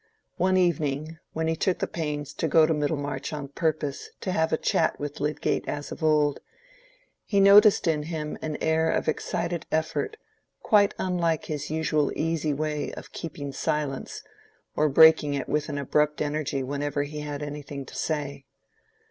One 0.37 0.57
evening, 0.57 1.19
when 1.33 1.47
he 1.47 1.55
took 1.55 1.77
the 1.77 1.85
pains 1.85 2.33
to 2.33 2.47
go 2.47 2.65
to 2.65 2.73
Middlemarch 2.73 3.31
on 3.33 3.49
purpose 3.49 4.09
to 4.21 4.31
have 4.31 4.51
a 4.51 4.57
chat 4.57 4.99
with 4.99 5.19
Lydgate 5.19 5.67
as 5.67 5.91
of 5.91 6.03
old, 6.03 6.39
he 7.23 7.39
noticed 7.39 7.85
in 7.85 8.01
him 8.01 8.35
an 8.41 8.57
air 8.61 8.89
of 8.89 9.07
excited 9.07 9.67
effort 9.71 10.17
quite 10.63 10.95
unlike 10.97 11.45
his 11.45 11.69
usual 11.69 12.11
easy 12.15 12.51
way 12.51 12.91
of 12.93 13.11
keeping 13.11 13.51
silence 13.51 14.23
or 14.75 14.89
breaking 14.89 15.35
it 15.35 15.47
with 15.47 15.69
abrupt 15.69 16.19
energy 16.19 16.63
whenever 16.63 17.03
he 17.03 17.19
had 17.19 17.43
anything 17.43 17.85
to 17.85 17.93
say. 17.95 18.45